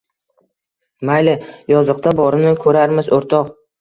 –Mayli, 1.09 1.35
yoziqda 1.73 2.15
borini 2.21 2.55
ko‘rarmiz, 2.65 3.13
o‘rtoq 3.19 3.55